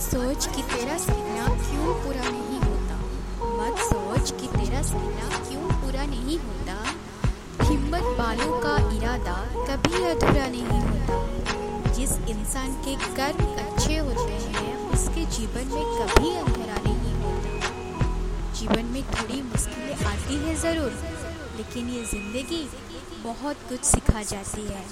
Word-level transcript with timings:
सोच 0.00 0.46
कि 0.46 0.62
तेरा 0.62 0.96
सपना 0.98 1.46
क्यों 1.46 1.94
पूरा 2.04 2.30
नहीं 2.30 2.58
होता। 2.60 2.96
मत 3.58 3.78
सोच 3.78 4.30
कि 4.40 4.46
तेरा 4.46 4.82
सपना 4.82 5.28
क्यों 5.48 5.68
पूरा 5.72 6.06
नहीं 6.06 6.38
होता। 6.38 6.74
हिम्मत 7.64 8.16
वालों 8.18 8.60
का 8.60 8.76
इरादा 8.96 9.36
कभी 9.68 10.04
अधूरा 10.04 10.46
नहीं 10.46 10.80
होता। 10.80 11.92
जिस 11.92 12.12
इंसान 12.28 12.72
के 12.84 12.94
कर्म 13.16 13.44
अच्छे 13.64 13.96
होते 13.98 14.32
हैं, 14.32 14.90
उसके 14.90 15.24
जीवन 15.36 15.74
में 15.74 15.84
कभी 15.98 16.34
अंधेरा 16.36 16.80
नहीं 16.86 17.14
होता। 17.14 17.70
जीवन 18.60 18.84
में 18.84 19.02
थोड़ी 19.02 19.42
मुश्किलें 19.42 20.04
आती 20.06 20.36
है 20.36 20.54
ज़रूर, 20.54 20.92
लेकिन 21.56 21.88
ये 21.88 22.04
ज़िंदगी 22.04 22.68
बहुत 23.24 23.56
कुछ 23.68 23.84
सिखा 23.84 24.22
जाती 24.22 24.62
है। 24.62 24.84